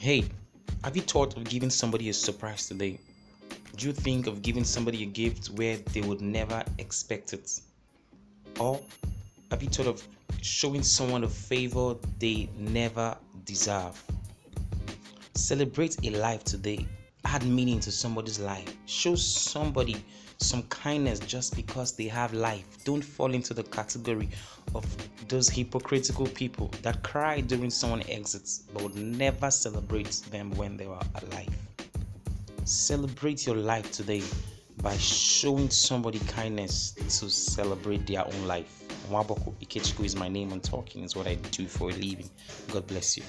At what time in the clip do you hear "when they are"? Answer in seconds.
30.52-31.02